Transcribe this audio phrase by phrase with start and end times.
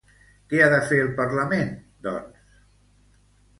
[0.53, 1.71] Què ha de fer el Parlament,
[2.09, 2.43] doncs?